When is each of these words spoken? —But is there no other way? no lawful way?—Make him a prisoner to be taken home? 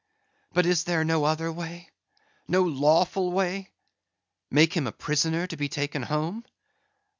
—But 0.51 0.65
is 0.65 0.85
there 0.85 1.03
no 1.03 1.25
other 1.25 1.51
way? 1.51 1.91
no 2.47 2.63
lawful 2.63 3.31
way?—Make 3.31 4.73
him 4.73 4.87
a 4.87 4.91
prisoner 4.91 5.45
to 5.45 5.57
be 5.57 5.69
taken 5.69 6.01
home? 6.01 6.43